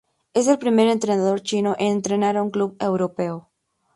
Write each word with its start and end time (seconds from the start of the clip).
Es 0.33 0.47
el 0.47 0.57
primer 0.57 0.87
entrenador 0.87 1.43
chino 1.43 1.75
en 1.77 1.91
entrenar 1.91 2.35
a 2.35 2.41
un 2.41 2.49
club 2.49 2.75
europeo. 2.79 3.51